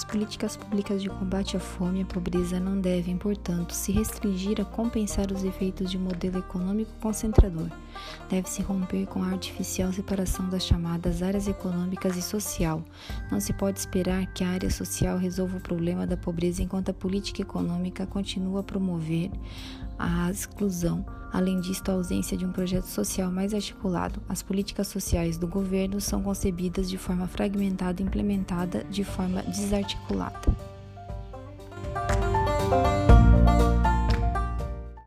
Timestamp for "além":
21.32-21.60